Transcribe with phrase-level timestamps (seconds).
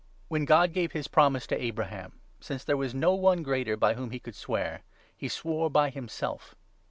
[0.29, 3.77] 487 When God gave his promise to Abraham, since there was no 13 one greater
[3.77, 4.81] by whom he could swear,
[5.15, 6.55] he swore by himself.